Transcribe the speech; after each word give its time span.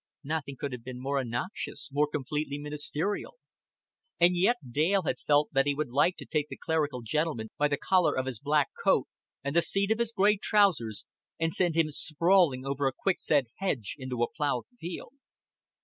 Nothing 0.23 0.55
could 0.59 0.71
have 0.71 0.83
been 0.83 0.99
more 0.99 1.21
innoxious, 1.21 1.87
more 1.91 2.07
completely 2.07 2.57
ministerial; 2.57 3.35
and 4.19 4.35
yet 4.35 4.55
Dale 4.71 5.03
had 5.03 5.17
felt 5.27 5.49
that 5.53 5.67
he 5.67 5.75
would 5.75 5.91
like 5.91 6.15
to 6.17 6.25
take 6.25 6.47
the 6.49 6.57
clerical 6.57 7.01
gentleman 7.03 7.51
by 7.59 7.67
the 7.67 7.77
collar 7.77 8.17
of 8.17 8.25
his 8.25 8.39
black 8.39 8.69
coat 8.83 9.05
and 9.43 9.55
the 9.55 9.61
seat 9.61 9.91
of 9.91 9.99
his 9.99 10.11
gray 10.11 10.37
trousers, 10.37 11.05
and 11.39 11.53
send 11.53 11.75
him 11.75 11.91
sprawling 11.91 12.65
over 12.65 12.87
a 12.87 12.91
quick 12.97 13.19
set 13.19 13.45
hedge 13.59 13.93
into 13.99 14.23
a 14.23 14.27
ploughed 14.27 14.63
field. 14.79 15.13